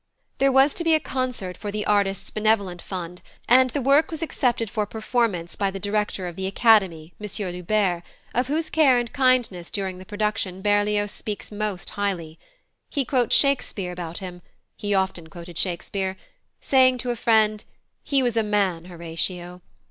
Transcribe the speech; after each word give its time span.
There 0.39 0.51
was 0.51 0.73
to 0.73 0.83
be 0.83 0.95
a 0.95 0.99
concert 0.99 1.55
for 1.55 1.71
the 1.71 1.85
Artists' 1.85 2.31
Benevolent 2.31 2.81
Fund, 2.81 3.21
and 3.47 3.69
the 3.69 3.83
work 3.83 4.09
was 4.09 4.23
accepted 4.23 4.67
for 4.67 4.87
performance 4.87 5.55
by 5.55 5.69
the 5.69 5.79
director 5.79 6.27
of 6.27 6.35
the 6.35 6.47
Academy, 6.47 7.13
M. 7.21 7.53
Loubbert, 7.53 8.01
of 8.33 8.47
whose 8.47 8.71
care 8.71 8.97
and 8.97 9.13
kindness 9.13 9.69
during 9.69 9.99
the 9.99 10.05
production 10.07 10.63
Berlioz 10.63 11.11
speaks 11.11 11.51
most 11.51 11.91
highly. 11.91 12.39
He 12.89 13.05
quotes 13.05 13.35
Shakespeare 13.35 13.91
about 13.91 14.17
him 14.17 14.41
(he 14.75 14.95
often 14.95 15.27
quoted 15.29 15.55
Shakespeare), 15.59 16.17
saying 16.59 16.97
to 16.97 17.11
a 17.11 17.15
friend, 17.15 17.63
"He 18.03 18.23
was 18.23 18.35
a 18.35 18.41
man, 18.41 18.85
Horatio." 18.85 19.61